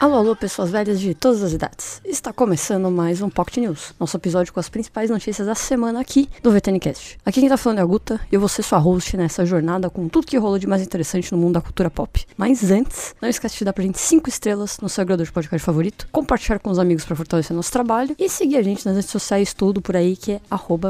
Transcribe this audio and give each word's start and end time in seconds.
Alô, 0.00 0.14
alô, 0.14 0.34
pessoas 0.34 0.70
velhas 0.70 0.98
de 0.98 1.12
todas 1.12 1.42
as 1.42 1.52
idades. 1.52 2.00
Está 2.06 2.32
começando 2.32 2.90
mais 2.90 3.20
um 3.20 3.28
Pocket 3.28 3.58
News, 3.58 3.92
nosso 4.00 4.16
episódio 4.16 4.50
com 4.50 4.58
as 4.58 4.70
principais 4.70 5.10
notícias 5.10 5.46
da 5.46 5.54
semana 5.54 6.00
aqui 6.00 6.26
do 6.42 6.50
VTNcast. 6.50 7.18
Aqui 7.22 7.40
quem 7.40 7.50
tá 7.50 7.58
falando 7.58 7.80
é 7.80 7.82
a 7.82 7.84
Guta 7.84 8.18
e 8.32 8.34
eu 8.34 8.40
vou 8.40 8.48
ser 8.48 8.62
sua 8.62 8.78
host 8.78 9.14
nessa 9.18 9.44
jornada 9.44 9.90
com 9.90 10.08
tudo 10.08 10.26
que 10.26 10.38
rolou 10.38 10.58
de 10.58 10.66
mais 10.66 10.80
interessante 10.80 11.30
no 11.30 11.36
mundo 11.36 11.52
da 11.52 11.60
cultura 11.60 11.90
pop. 11.90 12.24
Mas 12.34 12.70
antes, 12.70 13.14
não 13.20 13.28
esquece 13.28 13.58
de 13.58 13.64
dar 13.66 13.74
pra 13.74 13.84
gente 13.84 13.98
5 13.98 14.26
estrelas 14.26 14.78
no 14.80 14.88
seu 14.88 15.02
agregador 15.02 15.26
de 15.26 15.32
podcast 15.32 15.66
favorito, 15.66 16.08
compartilhar 16.10 16.60
com 16.60 16.70
os 16.70 16.78
amigos 16.78 17.04
para 17.04 17.14
fortalecer 17.14 17.54
nosso 17.54 17.70
trabalho 17.70 18.16
e 18.18 18.26
seguir 18.26 18.56
a 18.56 18.62
gente 18.62 18.86
nas 18.86 18.94
redes 18.94 19.10
sociais, 19.10 19.52
tudo 19.52 19.82
por 19.82 19.94
aí 19.94 20.16
que 20.16 20.32
é 20.32 20.40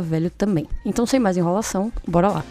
velho 0.03 0.31
também. 0.31 0.69
Então, 0.87 1.05
sem 1.05 1.19
mais 1.19 1.37
enrolação, 1.37 1.93
bora 2.07 2.29
lá. 2.29 2.45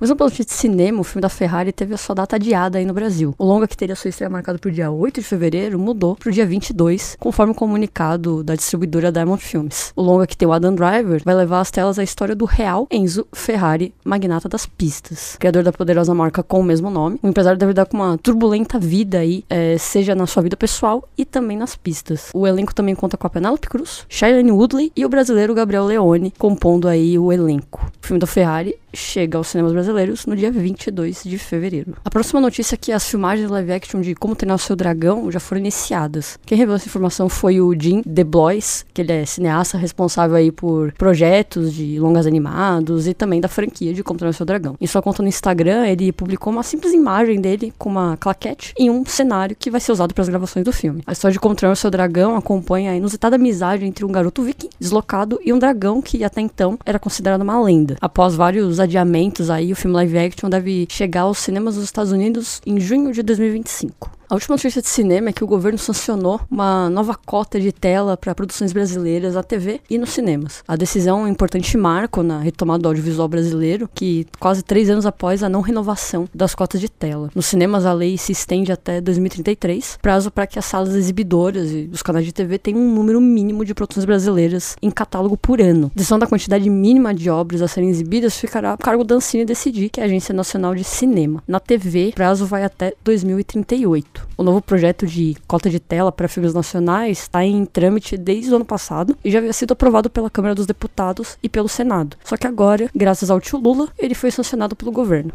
Mas 0.00 0.12
pelo 0.12 0.30
de 0.30 0.44
cinema, 0.52 1.00
o 1.00 1.04
filme 1.04 1.22
da 1.22 1.28
Ferrari 1.28 1.72
teve 1.72 1.94
a 1.94 1.96
sua 1.96 2.14
data 2.14 2.36
adiada 2.36 2.78
aí 2.78 2.84
no 2.84 2.92
Brasil. 2.92 3.34
O 3.36 3.44
longa 3.44 3.66
que 3.66 3.76
teria 3.76 3.96
sua 3.96 4.08
estreia 4.08 4.30
marcada 4.30 4.58
para 4.58 4.68
o 4.68 4.72
dia 4.72 4.90
8 4.90 5.20
de 5.20 5.26
fevereiro 5.26 5.78
mudou 5.78 6.14
para 6.14 6.28
o 6.28 6.32
dia 6.32 6.46
22, 6.46 7.16
conforme 7.18 7.52
o 7.52 7.54
comunicado 7.54 8.44
da 8.44 8.54
distribuidora 8.54 9.10
Diamond 9.10 9.42
Films. 9.42 9.92
O 9.96 10.02
longa 10.02 10.26
que 10.26 10.36
tem 10.36 10.46
o 10.46 10.52
Adam 10.52 10.74
Driver 10.74 11.22
vai 11.24 11.34
levar 11.34 11.60
às 11.60 11.70
telas 11.70 11.98
a 11.98 12.04
história 12.04 12.34
do 12.34 12.44
real 12.44 12.86
Enzo 12.90 13.26
Ferrari, 13.32 13.92
magnata 14.04 14.48
das 14.48 14.66
pistas. 14.66 15.36
Criador 15.38 15.64
da 15.64 15.72
poderosa 15.72 16.14
marca 16.14 16.44
com 16.44 16.60
o 16.60 16.64
mesmo 16.64 16.90
nome, 16.90 17.18
o 17.20 17.28
empresário 17.28 17.58
deve 17.58 17.72
dar 17.72 17.86
com 17.86 17.96
uma 17.96 18.16
turbulenta 18.18 18.78
vida 18.78 19.18
aí, 19.18 19.44
é, 19.50 19.76
seja 19.78 20.14
na 20.14 20.26
sua 20.26 20.44
vida 20.44 20.56
pessoal 20.56 21.08
e 21.18 21.24
também 21.24 21.56
nas 21.56 21.74
pistas. 21.74 22.30
O 22.32 22.46
elenco 22.46 22.74
também 22.74 22.94
conta 22.94 23.16
com 23.16 23.26
a 23.26 23.30
Penelope 23.30 23.68
Cruz, 23.68 24.04
Shailene 24.08 24.52
Woodley 24.52 24.92
e 24.94 25.04
o 25.04 25.08
brasileiro 25.08 25.54
Gabriel 25.54 25.86
Leone, 25.86 26.32
compondo 26.38 26.86
aí 26.86 27.18
o 27.18 27.32
elenco. 27.32 27.90
O 28.02 28.06
filme 28.06 28.20
da 28.20 28.26
Ferrari 28.26 28.78
chega 28.92 29.36
aos 29.36 29.48
cinemas 29.48 29.72
brasileiros 29.72 29.87
no 30.26 30.36
dia 30.36 30.50
22 30.50 31.22
de 31.24 31.38
fevereiro. 31.38 31.94
A 32.04 32.10
próxima 32.10 32.40
notícia 32.40 32.74
é 32.74 32.78
que 32.78 32.92
as 32.92 33.08
filmagens 33.08 33.50
live 33.50 33.72
action 33.72 34.00
de 34.00 34.14
Como 34.14 34.36
Treinar 34.36 34.56
o 34.56 34.58
Seu 34.58 34.76
Dragão 34.76 35.30
já 35.30 35.40
foram 35.40 35.60
iniciadas. 35.60 36.38
Quem 36.44 36.58
revelou 36.58 36.76
essa 36.76 36.86
informação 36.86 37.28
foi 37.28 37.60
o 37.60 37.74
Jim 37.78 38.02
DeBlois, 38.04 38.84
que 38.92 39.02
ele 39.02 39.12
é 39.12 39.24
cineasta 39.24 39.78
responsável 39.78 40.36
aí 40.36 40.52
por 40.52 40.92
projetos 40.92 41.72
de 41.72 41.98
longas 41.98 42.26
animados 42.26 43.06
e 43.06 43.14
também 43.14 43.40
da 43.40 43.48
franquia 43.48 43.94
de 43.94 44.02
Como 44.02 44.18
Treinar 44.18 44.34
o 44.34 44.36
Seu 44.36 44.46
Dragão. 44.46 44.76
Em 44.80 44.86
sua 44.86 45.02
conta 45.02 45.22
no 45.22 45.28
Instagram, 45.28 45.86
ele 45.86 46.12
publicou 46.12 46.52
uma 46.52 46.62
simples 46.62 46.92
imagem 46.92 47.40
dele 47.40 47.72
com 47.78 47.88
uma 47.88 48.16
claquete 48.16 48.74
em 48.78 48.90
um 48.90 49.04
cenário 49.04 49.56
que 49.58 49.70
vai 49.70 49.80
ser 49.80 49.92
usado 49.92 50.12
para 50.12 50.22
as 50.22 50.28
gravações 50.28 50.64
do 50.64 50.72
filme. 50.72 51.02
A 51.06 51.12
história 51.12 51.32
de 51.32 51.40
Como 51.40 51.54
Treinar 51.54 51.72
o 51.72 51.76
Seu 51.76 51.90
Dragão 51.90 52.36
acompanha 52.36 52.92
a 52.92 52.96
inusitada 52.96 53.36
amizade 53.36 53.84
entre 53.84 54.04
um 54.04 54.12
garoto 54.12 54.42
viking 54.42 54.68
deslocado 54.78 55.40
e 55.44 55.52
um 55.52 55.58
dragão 55.58 56.02
que 56.02 56.22
até 56.22 56.40
então 56.40 56.78
era 56.84 56.98
considerado 56.98 57.42
uma 57.42 57.60
lenda. 57.60 57.96
Após 58.00 58.34
vários 58.34 58.80
adiamentos 58.80 59.50
aí, 59.50 59.72
o 59.72 59.76
filme 59.78 59.96
live 59.96 60.18
action 60.18 60.50
deve 60.50 60.86
chegar 60.90 61.20
aos 61.20 61.38
cinemas 61.38 61.76
dos 61.76 61.84
Estados 61.84 62.10
Unidos 62.10 62.60
em 62.66 62.80
junho 62.80 63.12
de 63.12 63.22
2025. 63.22 64.17
A 64.30 64.34
última 64.34 64.56
notícia 64.56 64.82
de 64.82 64.88
cinema 64.88 65.30
é 65.30 65.32
que 65.32 65.42
o 65.42 65.46
governo 65.46 65.78
sancionou 65.78 66.38
uma 66.50 66.90
nova 66.90 67.14
cota 67.14 67.58
de 67.58 67.72
tela 67.72 68.14
para 68.14 68.34
produções 68.34 68.74
brasileiras 68.74 69.34
na 69.34 69.42
TV 69.42 69.80
e 69.88 69.96
nos 69.96 70.10
cinemas. 70.10 70.62
A 70.68 70.76
decisão 70.76 71.20
é 71.20 71.22
um 71.22 71.28
importante 71.28 71.74
marco 71.78 72.22
na 72.22 72.38
retomada 72.38 72.82
do 72.82 72.88
audiovisual 72.88 73.26
brasileiro, 73.26 73.88
que 73.94 74.26
quase 74.38 74.62
três 74.62 74.90
anos 74.90 75.06
após 75.06 75.42
a 75.42 75.48
não 75.48 75.62
renovação 75.62 76.28
das 76.34 76.54
cotas 76.54 76.78
de 76.78 76.90
tela. 76.90 77.30
Nos 77.34 77.46
cinemas, 77.46 77.86
a 77.86 77.92
lei 77.94 78.18
se 78.18 78.32
estende 78.32 78.70
até 78.70 79.00
2033, 79.00 79.98
prazo 80.02 80.30
para 80.30 80.46
que 80.46 80.58
as 80.58 80.66
salas 80.66 80.94
exibidoras 80.94 81.70
e 81.70 81.88
os 81.90 82.02
canais 82.02 82.26
de 82.26 82.32
TV 82.32 82.58
tenham 82.58 82.82
um 82.82 82.94
número 82.94 83.22
mínimo 83.22 83.64
de 83.64 83.72
produções 83.72 84.04
brasileiras 84.04 84.76
em 84.82 84.90
catálogo 84.90 85.38
por 85.38 85.58
ano. 85.58 85.86
A 85.86 85.96
decisão 85.98 86.18
da 86.18 86.26
quantidade 86.26 86.68
mínima 86.68 87.14
de 87.14 87.30
obras 87.30 87.62
a 87.62 87.68
serem 87.68 87.88
exibidas 87.88 88.36
ficará 88.36 88.74
a 88.74 88.76
cargo 88.76 89.04
da 89.04 89.14
Ancine 89.14 89.46
decidir, 89.46 89.88
que 89.88 90.00
é 90.00 90.02
a 90.02 90.06
Agência 90.06 90.34
Nacional 90.34 90.74
de 90.74 90.84
Cinema. 90.84 91.42
Na 91.48 91.58
TV, 91.58 92.12
prazo 92.14 92.44
vai 92.44 92.62
até 92.62 92.92
2038. 93.02 94.17
O 94.36 94.42
novo 94.42 94.60
projeto 94.60 95.06
de 95.06 95.36
cota 95.46 95.68
de 95.68 95.80
tela 95.80 96.12
para 96.12 96.28
filmes 96.28 96.54
nacionais 96.54 97.18
está 97.18 97.44
em 97.44 97.64
trâmite 97.64 98.16
desde 98.16 98.52
o 98.52 98.56
ano 98.56 98.64
passado 98.64 99.16
e 99.24 99.30
já 99.30 99.38
havia 99.38 99.52
sido 99.52 99.72
aprovado 99.72 100.08
pela 100.08 100.30
Câmara 100.30 100.54
dos 100.54 100.66
Deputados 100.66 101.36
e 101.42 101.48
pelo 101.48 101.68
Senado. 101.68 102.16
Só 102.24 102.36
que 102.36 102.46
agora, 102.46 102.90
graças 102.94 103.30
ao 103.30 103.40
tio 103.40 103.58
Lula, 103.58 103.88
ele 103.98 104.14
foi 104.14 104.30
sancionado 104.30 104.76
pelo 104.76 104.92
governo. 104.92 105.32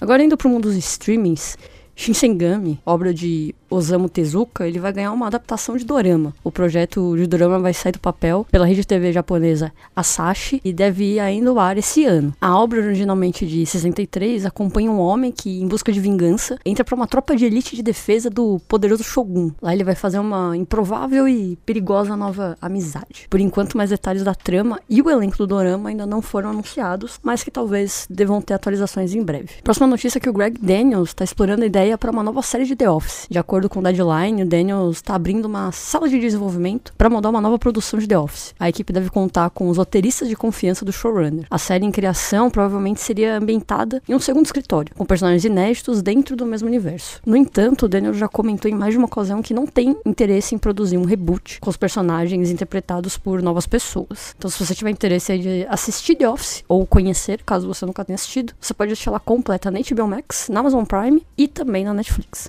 Agora 0.00 0.22
indo 0.22 0.36
para 0.36 0.48
o 0.48 0.50
mundo 0.50 0.68
dos 0.68 0.76
streamings, 0.76 1.56
Shinsengami, 1.94 2.80
obra 2.86 3.12
de 3.12 3.52
Osamu 3.70 4.08
Tezuka, 4.08 4.66
ele 4.66 4.78
vai 4.78 4.92
ganhar 4.92 5.12
uma 5.12 5.26
adaptação 5.26 5.76
de 5.76 5.84
dorama. 5.84 6.34
O 6.42 6.50
projeto 6.50 7.16
de 7.16 7.26
dorama 7.26 7.58
vai 7.58 7.74
sair 7.74 7.92
do 7.92 7.98
papel 7.98 8.46
pela 8.50 8.66
rede 8.66 8.86
TV 8.86 9.12
japonesa 9.12 9.72
Asahi 9.94 10.60
e 10.64 10.72
deve 10.72 11.14
ir 11.14 11.20
ainda 11.20 11.50
ao 11.50 11.58
ar 11.58 11.76
esse 11.76 12.04
ano. 12.04 12.34
A 12.40 12.58
obra, 12.58 12.80
originalmente 12.80 13.46
de 13.46 13.64
63, 13.66 14.46
acompanha 14.46 14.90
um 14.90 14.98
homem 14.98 15.32
que, 15.32 15.60
em 15.60 15.66
busca 15.66 15.92
de 15.92 16.00
vingança, 16.00 16.58
entra 16.64 16.84
para 16.84 16.94
uma 16.94 17.06
tropa 17.06 17.36
de 17.36 17.44
elite 17.44 17.76
de 17.76 17.82
defesa 17.82 18.30
do 18.30 18.60
poderoso 18.68 19.02
Shogun. 19.02 19.52
Lá 19.60 19.74
ele 19.74 19.84
vai 19.84 19.94
fazer 19.94 20.18
uma 20.18 20.56
improvável 20.56 21.28
e 21.28 21.56
perigosa 21.64 22.16
nova 22.16 22.56
amizade. 22.60 23.26
Por 23.28 23.40
enquanto, 23.40 23.76
mais 23.76 23.90
detalhes 23.90 24.22
da 24.24 24.34
trama 24.34 24.80
e 24.88 25.02
o 25.02 25.10
elenco 25.10 25.36
do 25.36 25.46
dorama 25.46 25.88
ainda 25.88 26.06
não 26.06 26.22
foram 26.22 26.50
anunciados, 26.50 27.18
mas 27.22 27.42
que 27.42 27.50
talvez 27.50 28.06
devam 28.08 28.40
ter 28.40 28.54
atualizações 28.54 29.14
em 29.14 29.22
breve. 29.22 29.62
Próxima 29.62 29.86
notícia 29.86 30.18
é 30.18 30.20
que 30.20 30.30
o 30.30 30.32
Greg 30.32 30.58
Daniels 30.60 31.10
está 31.10 31.24
explorando 31.24 31.62
a 31.64 31.66
ideia 31.66 31.98
para 31.98 32.10
uma 32.10 32.22
nova 32.22 32.42
série 32.42 32.64
de 32.64 32.76
The 32.76 32.90
Office. 32.90 33.26
De 33.30 33.38
acordo 33.38 33.57
acordo 33.58 33.68
com 33.68 33.80
o 33.80 33.82
Deadline, 33.82 34.44
o 34.44 34.46
Daniels 34.46 34.98
está 34.98 35.16
abrindo 35.16 35.46
uma 35.46 35.72
sala 35.72 36.08
de 36.08 36.16
desenvolvimento 36.20 36.92
para 36.96 37.10
montar 37.10 37.28
uma 37.28 37.40
nova 37.40 37.58
produção 37.58 37.98
de 37.98 38.06
The 38.06 38.16
Office. 38.16 38.54
A 38.58 38.68
equipe 38.68 38.92
deve 38.92 39.10
contar 39.10 39.50
com 39.50 39.68
os 39.68 39.78
roteiristas 39.78 40.28
de 40.28 40.36
confiança 40.36 40.84
do 40.84 40.92
showrunner. 40.92 41.44
A 41.50 41.58
série 41.58 41.84
em 41.84 41.90
criação 41.90 42.50
provavelmente 42.50 43.00
seria 43.00 43.36
ambientada 43.36 44.00
em 44.08 44.14
um 44.14 44.20
segundo 44.20 44.46
escritório, 44.46 44.94
com 44.94 45.04
personagens 45.04 45.44
inéditos 45.44 46.02
dentro 46.02 46.36
do 46.36 46.46
mesmo 46.46 46.68
universo. 46.68 47.20
No 47.26 47.36
entanto, 47.36 47.86
o 47.86 47.88
Daniel 47.88 48.14
já 48.14 48.28
comentou 48.28 48.70
em 48.70 48.74
mais 48.74 48.92
de 48.92 48.98
uma 48.98 49.06
ocasião 49.06 49.42
que 49.42 49.52
não 49.52 49.66
tem 49.66 49.96
interesse 50.06 50.54
em 50.54 50.58
produzir 50.58 50.96
um 50.96 51.04
reboot 51.04 51.58
com 51.60 51.68
os 51.68 51.76
personagens 51.76 52.50
interpretados 52.50 53.18
por 53.18 53.42
novas 53.42 53.66
pessoas. 53.66 54.36
Então, 54.38 54.48
se 54.48 54.64
você 54.64 54.72
tiver 54.72 54.90
interesse 54.90 55.36
de 55.36 55.66
assistir 55.68 56.14
The 56.14 56.28
Office 56.28 56.62
ou 56.68 56.86
conhecer, 56.86 57.42
caso 57.44 57.66
você 57.66 57.84
nunca 57.84 58.04
tenha 58.04 58.14
assistido, 58.14 58.52
você 58.60 58.72
pode 58.72 58.92
assistir 58.92 59.08
ela 59.08 59.18
completa 59.18 59.68
na 59.68 59.80
HBO 59.80 60.06
Max, 60.06 60.48
na 60.48 60.60
Amazon 60.60 60.84
Prime 60.84 61.26
e 61.36 61.48
também 61.48 61.84
na 61.84 61.92
Netflix. 61.92 62.48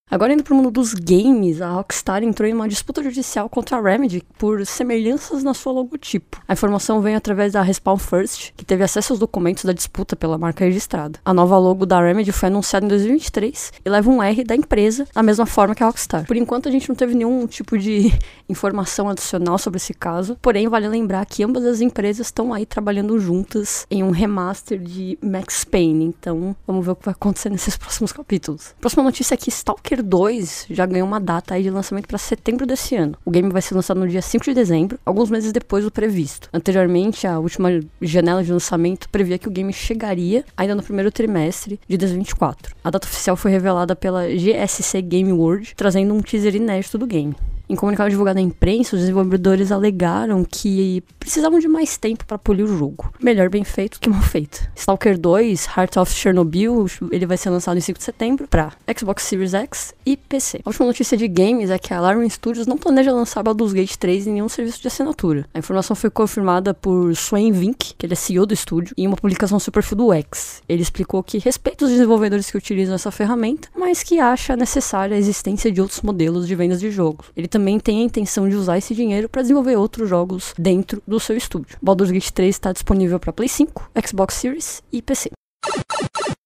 Agora 0.11 0.33
indo 0.33 0.43
pro 0.43 0.53
mundo 0.53 0.69
dos 0.69 0.93
games, 0.93 1.61
a 1.61 1.69
Rockstar 1.69 2.21
entrou 2.21 2.45
em 2.45 2.53
uma 2.53 2.67
disputa 2.67 3.01
judicial 3.01 3.47
contra 3.47 3.77
a 3.77 3.81
Remedy 3.81 4.21
por 4.37 4.65
semelhanças 4.65 5.41
na 5.41 5.53
sua 5.53 5.71
logotipo. 5.71 6.37
A 6.45 6.51
informação 6.51 6.99
vem 6.99 7.15
através 7.15 7.53
da 7.53 7.61
Respawn 7.61 7.97
First, 7.97 8.51
que 8.57 8.65
teve 8.65 8.83
acesso 8.83 9.13
aos 9.13 9.21
documentos 9.21 9.63
da 9.63 9.71
disputa 9.71 10.13
pela 10.17 10.37
marca 10.37 10.65
registrada. 10.65 11.17
A 11.23 11.33
nova 11.33 11.57
logo 11.57 11.85
da 11.85 12.01
Remedy 12.01 12.33
foi 12.33 12.47
anunciada 12.47 12.85
em 12.85 12.89
2023 12.89 13.71
e 13.85 13.89
leva 13.89 14.09
um 14.09 14.21
R 14.21 14.43
da 14.43 14.53
empresa, 14.53 15.07
da 15.15 15.23
mesma 15.23 15.45
forma 15.45 15.73
que 15.73 15.81
a 15.81 15.85
Rockstar. 15.85 16.27
Por 16.27 16.35
enquanto 16.35 16.67
a 16.67 16.71
gente 16.73 16.89
não 16.89 16.95
teve 16.95 17.15
nenhum 17.15 17.47
tipo 17.47 17.77
de 17.77 18.11
informação 18.49 19.07
adicional 19.07 19.57
sobre 19.57 19.77
esse 19.77 19.93
caso, 19.93 20.37
porém 20.41 20.67
vale 20.67 20.89
lembrar 20.89 21.25
que 21.25 21.41
ambas 21.41 21.63
as 21.63 21.79
empresas 21.79 22.27
estão 22.27 22.53
aí 22.53 22.65
trabalhando 22.65 23.17
juntas 23.17 23.87
em 23.89 24.03
um 24.03 24.11
remaster 24.11 24.77
de 24.77 25.17
Max 25.23 25.63
Payne, 25.63 26.03
então 26.03 26.53
vamos 26.67 26.85
ver 26.85 26.91
o 26.91 26.95
que 26.97 27.05
vai 27.05 27.13
acontecer 27.13 27.47
nesses 27.49 27.77
próximos 27.77 28.11
capítulos. 28.11 28.75
Próxima 28.81 29.03
notícia 29.03 29.35
é 29.35 29.37
que 29.37 29.49
Stalker 29.49 30.00
2 30.01 30.67
já 30.69 30.85
ganhou 30.85 31.07
uma 31.07 31.19
data 31.19 31.53
aí 31.53 31.63
de 31.63 31.69
lançamento 31.69 32.07
para 32.07 32.17
setembro 32.17 32.65
desse 32.65 32.95
ano. 32.95 33.17
O 33.25 33.31
game 33.31 33.49
vai 33.49 33.61
ser 33.61 33.75
lançado 33.75 33.99
no 33.99 34.07
dia 34.07 34.21
5 34.21 34.45
de 34.45 34.53
dezembro, 34.53 34.99
alguns 35.05 35.29
meses 35.29 35.51
depois 35.51 35.83
do 35.83 35.91
previsto. 35.91 36.49
Anteriormente, 36.53 37.27
a 37.27 37.39
última 37.39 37.69
janela 38.01 38.43
de 38.43 38.51
lançamento 38.51 39.09
previa 39.09 39.37
que 39.37 39.47
o 39.47 39.51
game 39.51 39.71
chegaria 39.73 40.43
ainda 40.55 40.75
no 40.75 40.83
primeiro 40.83 41.11
trimestre 41.11 41.79
de 41.87 41.97
2024. 41.97 42.75
A 42.83 42.89
data 42.89 43.07
oficial 43.07 43.35
foi 43.35 43.51
revelada 43.51 43.95
pela 43.95 44.27
GSC 44.27 45.01
Game 45.01 45.31
World, 45.31 45.73
trazendo 45.75 46.13
um 46.13 46.21
teaser 46.21 46.55
inédito 46.55 46.97
do 46.97 47.07
game. 47.07 47.35
Em 47.71 47.75
comunicado 47.77 48.09
divulgado 48.09 48.37
à 48.37 48.41
imprensa, 48.41 48.97
os 48.97 49.01
desenvolvedores 49.01 49.71
alegaram 49.71 50.43
que 50.43 51.01
precisavam 51.17 51.57
de 51.57 51.69
mais 51.69 51.95
tempo 51.95 52.25
para 52.25 52.37
polir 52.37 52.65
o 52.65 52.77
jogo. 52.77 53.13
Melhor 53.17 53.49
bem 53.49 53.63
feito 53.63 53.97
que 53.97 54.09
mal 54.09 54.21
feito. 54.21 54.69
Stalker 54.75 55.17
2, 55.17 55.67
Heart 55.77 55.95
of 55.95 56.13
Chernobyl, 56.13 56.85
ele 57.09 57.25
vai 57.25 57.37
ser 57.37 57.49
lançado 57.49 57.77
em 57.77 57.79
5 57.79 57.97
de 57.97 58.03
setembro 58.03 58.45
para 58.49 58.73
Xbox 58.99 59.23
Series 59.23 59.53
X 59.53 59.95
e 60.05 60.17
PC. 60.17 60.59
A 60.65 60.69
última 60.69 60.85
notícia 60.85 61.15
de 61.15 61.29
games 61.29 61.69
é 61.69 61.79
que 61.79 61.93
a 61.93 61.97
Alarm 61.97 62.27
Studios 62.27 62.67
não 62.67 62.77
planeja 62.77 63.13
lançar 63.13 63.41
Baldur's 63.41 63.71
Gate 63.71 63.95
3 63.95 64.27
em 64.27 64.33
nenhum 64.33 64.49
serviço 64.49 64.81
de 64.81 64.89
assinatura. 64.89 65.45
A 65.53 65.59
informação 65.59 65.95
foi 65.95 66.09
confirmada 66.09 66.73
por 66.73 67.15
Swain 67.15 67.53
Vink, 67.53 67.93
que 67.97 68.05
ele 68.05 68.11
é 68.11 68.17
CEO 68.17 68.45
do 68.45 68.53
estúdio, 68.53 68.93
em 68.97 69.07
uma 69.07 69.15
publicação 69.15 69.57
seu 69.59 69.71
perfil 69.71 69.97
do 69.97 70.11
X. 70.11 70.61
Ele 70.67 70.81
explicou 70.81 71.23
que 71.23 71.37
respeita 71.37 71.85
os 71.85 71.91
desenvolvedores 71.91 72.51
que 72.51 72.57
utilizam 72.57 72.95
essa 72.95 73.11
ferramenta, 73.11 73.69
mas 73.73 74.03
que 74.03 74.19
acha 74.19 74.57
necessária 74.57 75.15
a 75.15 75.17
existência 75.17 75.71
de 75.71 75.79
outros 75.79 76.01
modelos 76.01 76.45
de 76.45 76.53
vendas 76.53 76.81
de 76.81 76.91
jogos. 76.91 77.27
Ele 77.33 77.47
também 77.47 77.60
também 77.61 77.79
tem 77.79 78.01
a 78.01 78.03
intenção 78.03 78.49
de 78.49 78.55
usar 78.55 78.79
esse 78.79 78.95
dinheiro 78.95 79.29
para 79.29 79.43
desenvolver 79.43 79.75
outros 79.75 80.09
jogos 80.09 80.51
dentro 80.57 81.01
do 81.07 81.19
seu 81.19 81.37
estúdio. 81.37 81.77
Baldur's 81.79 82.09
Gate 82.09 82.31
3 82.31 82.55
está 82.55 82.73
disponível 82.73 83.19
para 83.19 83.31
Play 83.31 83.47
5, 83.47 83.91
Xbox 84.03 84.33
Series 84.33 84.81
e 84.91 84.99
PC. 84.99 85.29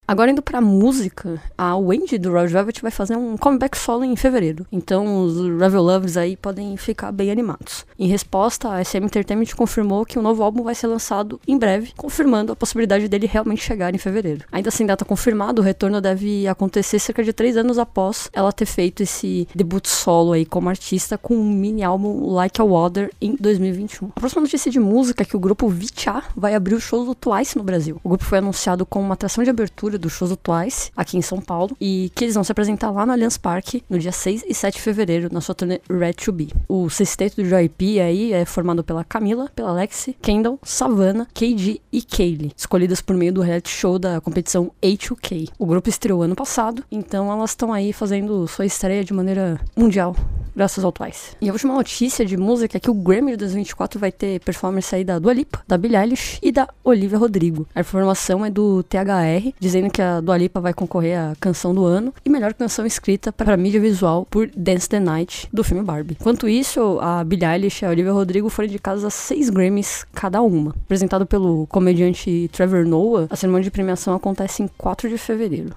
Agora 0.07 0.30
indo 0.30 0.42
pra 0.42 0.62
música, 0.62 1.42
a 1.57 1.75
Wendy 1.75 2.19
do 2.19 2.31
Red 2.31 2.48
Velvet 2.48 2.80
vai 2.80 2.92
fazer 2.92 3.16
um 3.16 3.36
comeback 3.38 3.75
solo 3.75 4.06
em 4.06 4.16
fevereiro. 4.16 4.63
Então 4.72 5.24
os 5.24 5.36
Revel 5.60 5.81
Lovers 5.81 6.16
aí 6.16 6.38
podem 6.38 6.78
ficar 6.78 7.12
bem 7.12 7.31
animados. 7.31 7.88
Em 7.98 8.07
resposta, 8.07 8.72
a 8.72 8.84
SM 8.84 8.98
Entertainment 8.98 9.56
confirmou 9.57 10.06
que 10.06 10.19
o 10.19 10.22
novo 10.22 10.44
álbum 10.44 10.62
vai 10.62 10.75
ser 10.75 10.86
lançado 10.86 11.42
em 11.48 11.57
breve, 11.57 11.92
confirmando 11.98 12.52
a 12.52 12.56
possibilidade 12.56 13.07
dele 13.07 13.25
realmente 13.25 13.63
chegar 13.63 13.96
em 13.96 13.98
fevereiro. 13.98 14.46
Ainda 14.52 14.69
sem 14.69 14.86
data 14.86 15.04
confirmada, 15.04 15.60
o 15.60 15.63
retorno 15.63 16.00
deve 16.00 16.48
acontecer 16.48 17.00
cerca 17.00 17.24
de 17.24 17.34
três 17.34 17.57
anos 17.57 17.80
após 17.80 18.30
ela 18.31 18.54
ter 18.54 18.68
feito 18.68 19.02
esse 19.02 19.48
debut 19.56 19.88
solo 19.88 20.34
aí 20.34 20.46
como 20.46 20.69
artista 20.69 21.18
com 21.18 21.36
um 21.36 21.52
mini 21.52 21.84
álbum 21.84 22.31
Like 22.31 22.62
a 22.62 22.63
Water 22.63 23.12
em 23.19 23.36
2021. 23.40 24.12
A 24.16 24.19
próxima 24.19 24.44
notícia 24.44 24.69
de 24.69 24.80
música 24.80 25.24
é 25.24 25.25
que 25.25 25.36
o 25.36 25.40
grupo 25.40 25.68
Vicha 25.68 26.22
vai 26.36 26.54
abrir 26.54 26.75
o 26.75 26.80
show 26.80 27.04
do 27.04 27.16
Twice 27.16 27.57
no 27.57 27.63
Brasil. 27.63 28.00
O 28.04 28.10
grupo 28.10 28.24
foi 28.24 28.38
anunciado 28.38 28.86
como 28.86 29.04
uma 29.04 29.16
atração 29.16 29.44
de 29.44 29.50
abertura 29.50 29.94
do 29.97 30.09
show 30.09 30.27
do 30.27 30.36
Twice 30.36 30.92
aqui 30.95 31.18
em 31.18 31.21
São 31.21 31.39
Paulo 31.39 31.75
e 31.80 32.12
que 32.15 32.25
eles 32.25 32.36
vão 32.36 32.44
se 32.44 32.51
apresentar 32.51 32.92
lá 32.92 33.06
no 33.06 33.12
Allianz 33.12 33.38
Parque 33.38 33.83
no 33.89 34.00
dia 34.00 34.12
6 34.12 34.45
e 34.47 34.53
7 34.53 34.75
de 34.75 34.81
fevereiro 34.81 35.30
na 35.31 35.42
sua 35.42 35.56
turnê 35.56 35.81
Red 35.89 36.13
to 36.13 36.31
Be. 36.31 36.50
O 36.68 36.89
sexteto 36.89 37.36
do 37.36 37.47
JYP 37.47 38.00
aí 38.00 38.33
é 38.33 38.45
formado 38.45 38.83
pela 38.83 39.03
Camila, 39.03 39.50
pela 39.56 39.71
Lexi, 39.71 40.15
Kendall, 40.21 40.59
Savannah, 40.63 41.27
KD 41.33 41.81
e 41.92 42.01
Kaylee, 42.01 42.51
escolhidas 42.56 43.01
por 43.01 43.15
meio 43.15 43.33
do 43.33 43.42
reality 43.42 43.69
show 43.69 43.97
da 43.97 44.19
competição 44.21 44.71
A2K. 44.81 45.50
O 45.57 45.65
grupo 45.65 45.89
estreou 45.89 46.21
ano 46.21 46.36
passado, 46.36 46.83
então 46.92 47.31
elas 47.31 47.51
estão 47.51 47.71
aí 47.74 47.94
fazendo 47.94 48.47
sua 48.47 48.65
estreia 48.65 49.03
de 49.03 49.13
maneira 49.13 49.59
mundial 49.75 50.15
graças 50.56 50.84
ao 50.84 50.92
Twice. 50.92 51.36
E 51.42 51.50
a 51.50 51.54
última 51.54 51.74
notícia 51.74 52.25
de 52.25 52.38
música 52.38 52.78
é 52.78 52.80
que 52.80 52.90
o 52.90 52.94
Grammy 52.94 53.31
de 53.31 53.38
2024 53.38 54.00
vai 54.00 54.12
ter 54.12 54.40
performance 54.40 54.96
aí 54.96 55.04
da 55.04 55.19
Dua 55.19 55.34
Lipa, 55.34 55.62
da 55.68 55.78
Billie 55.78 55.98
Eilish 55.98 56.40
e 56.42 56.52
da 56.52 56.68
Olivia 56.84 57.18
Rodrigo. 57.18 57.68
A 57.75 57.81
informação 57.81 58.46
é 58.46 58.50
do 58.50 58.84
THR, 58.84 59.52
dizendo 59.60 59.90
que 59.90 60.02
a 60.02 60.22
Dua 60.22 60.38
Lipa 60.38 60.60
vai 60.60 60.74
concorrer 60.74 61.19
à 61.19 61.34
canção 61.40 61.74
do 61.74 61.86
ano 61.86 62.13
e 62.24 62.30
melhor 62.30 62.54
canção 62.54 62.86
escrita 62.86 63.31
para 63.31 63.57
mídia 63.57 63.80
visual 63.80 64.25
por 64.30 64.50
Dance 64.56 64.88
the 64.88 65.00
Night, 65.00 65.50
do 65.52 65.63
filme 65.63 65.84
Barbie. 65.84 66.18
Enquanto 66.19 66.48
isso, 66.48 67.00
a 67.02 67.24
Billie 67.24 67.46
Eilish 67.46 67.84
e 67.84 67.86
a 67.86 67.90
Olivia 67.90 68.13
Rodrigo 68.13 68.50
foram 68.50 68.68
indicadas 68.68 69.04
a 69.04 69.10
seis 69.10 69.50
Grammys 69.50 70.06
cada 70.13 70.42
uma. 70.42 70.72
Apresentado 70.86 71.25
pelo 71.25 71.68
comediante 71.68 72.50
Trevor 72.52 72.86
Noah, 72.86 73.28
a 73.30 73.36
cerimônia 73.36 73.63
de 73.63 73.72
premiação 73.72 74.13
acontece 74.13 74.63
em 74.63 74.68
4 74.78 75.10
de 75.10 75.18
fevereiro. 75.18 75.74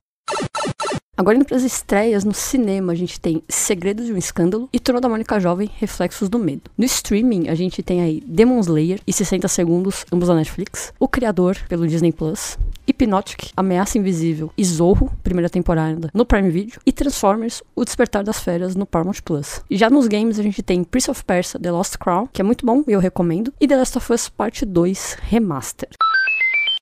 Agora 1.19 1.35
indo 1.35 1.45
para 1.45 1.57
as 1.57 1.65
estreias 1.65 2.23
no 2.23 2.33
cinema, 2.33 2.93
a 2.93 2.95
gente 2.95 3.19
tem 3.19 3.43
Segredos 3.49 4.07
de 4.07 4.13
um 4.13 4.17
Escândalo 4.17 4.69
e 4.73 4.79
Turma 4.79 5.01
da 5.01 5.09
Mônica 5.09 5.41
Jovem, 5.41 5.69
Reflexos 5.75 6.29
do 6.29 6.39
Medo. 6.39 6.71
No 6.79 6.85
streaming, 6.85 7.49
a 7.49 7.57
gente 7.57 7.83
tem 7.83 8.01
aí 8.01 8.23
Demon 8.25 8.61
Slayer 8.61 9.01
e 9.05 9.13
60 9.13 9.49
Segundos, 9.49 10.07
ambos 10.13 10.29
da 10.29 10.37
Netflix, 10.37 10.93
O 10.97 11.09
Criador, 11.09 11.59
pelo 11.69 11.89
Disney 11.89 12.13
Plus, 12.13 12.57
Hypnotic, 12.87 13.51
Ameaça 13.57 13.99
Invisível 13.99 14.53
e 14.57 14.65
Zorro, 14.65 15.11
primeira 15.25 15.51
temporada, 15.51 16.09
no 16.15 16.25
Prime 16.25 16.51
Video, 16.51 16.81
e 16.87 16.93
Transformers, 16.93 17.65
O 17.75 17.85
Despertar 17.85 18.23
das 18.23 18.39
Férias, 18.39 18.77
no 18.77 18.87
Paramount 18.87 19.21
Plus. 19.25 19.61
E 19.69 19.77
já 19.77 19.91
nos 19.91 20.07
games, 20.07 20.39
a 20.39 20.43
gente 20.45 20.63
tem 20.63 20.85
Prince 20.85 21.11
of 21.11 21.25
Persia, 21.25 21.59
The 21.59 21.73
Lost 21.73 21.97
Crown, 21.97 22.29
que 22.33 22.41
é 22.41 22.45
muito 22.45 22.65
bom 22.65 22.85
e 22.87 22.93
eu 22.93 23.01
recomendo, 23.01 23.53
e 23.61 23.67
The 23.67 23.77
Last 23.77 23.99
of 23.99 24.13
Us 24.13 24.29
Parte 24.29 24.65
2 24.65 25.17
Remaster. 25.23 25.89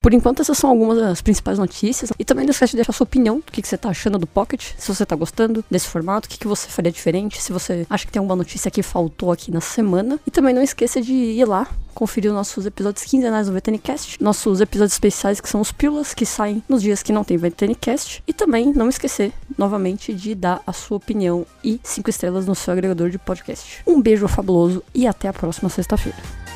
Por 0.07 0.13
enquanto, 0.13 0.41
essas 0.41 0.57
são 0.57 0.69
algumas 0.69 0.97
das 0.97 1.21
principais 1.21 1.59
notícias. 1.59 2.13
E 2.17 2.23
também 2.23 2.45
não 2.45 2.51
esquece 2.51 2.71
de 2.71 2.77
deixar 2.77 2.93
sua 2.93 3.03
opinião 3.03 3.39
do 3.39 3.51
que, 3.51 3.61
que 3.61 3.67
você 3.67 3.77
tá 3.77 3.89
achando 3.89 4.17
do 4.17 4.25
Pocket, 4.25 4.71
se 4.77 4.87
você 4.87 5.05
tá 5.05 5.17
gostando 5.17 5.65
desse 5.69 5.89
formato, 5.89 6.27
o 6.27 6.29
que, 6.29 6.39
que 6.39 6.47
você 6.47 6.69
faria 6.69 6.89
diferente, 6.89 7.41
se 7.41 7.51
você 7.51 7.85
acha 7.89 8.05
que 8.05 8.11
tem 8.13 8.17
alguma 8.21 8.37
notícia 8.37 8.71
que 8.71 8.81
faltou 8.81 9.33
aqui 9.33 9.51
na 9.51 9.59
semana. 9.59 10.17
E 10.25 10.31
também 10.31 10.53
não 10.53 10.61
esqueça 10.61 11.01
de 11.01 11.11
ir 11.11 11.43
lá 11.43 11.67
conferir 11.93 12.31
os 12.31 12.37
nossos 12.37 12.65
episódios 12.65 13.03
quinzenais 13.03 13.47
do 13.47 13.53
VTNcast, 13.53 14.23
nossos 14.23 14.61
episódios 14.61 14.93
especiais 14.93 15.41
que 15.41 15.49
são 15.49 15.59
os 15.59 15.73
pílulas 15.73 16.13
que 16.13 16.25
saem 16.25 16.63
nos 16.69 16.81
dias 16.81 17.03
que 17.03 17.11
não 17.11 17.25
tem 17.25 17.35
VTNcast 17.35 18.23
e 18.25 18.31
também 18.31 18.71
não 18.71 18.87
esquecer 18.87 19.33
novamente 19.57 20.13
de 20.13 20.33
dar 20.33 20.61
a 20.65 20.71
sua 20.71 20.95
opinião 20.95 21.45
e 21.61 21.81
cinco 21.83 22.09
estrelas 22.09 22.45
no 22.45 22.55
seu 22.55 22.71
agregador 22.71 23.09
de 23.09 23.17
podcast. 23.17 23.81
Um 23.85 24.01
beijo 24.01 24.25
fabuloso 24.29 24.81
e 24.95 25.05
até 25.05 25.27
a 25.27 25.33
próxima 25.33 25.67
sexta-feira. 25.67 26.46